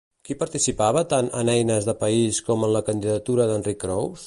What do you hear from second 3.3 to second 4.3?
d'Enric Crous?